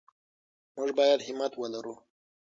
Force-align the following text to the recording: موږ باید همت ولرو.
موږ 0.75 0.89
باید 0.97 1.19
همت 1.27 1.53
ولرو. 1.57 1.95